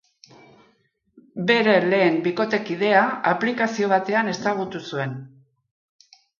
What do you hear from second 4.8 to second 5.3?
zuen.